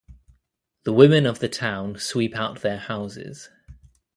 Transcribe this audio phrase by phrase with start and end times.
[0.81, 3.51] The women of the town sweep out their houses.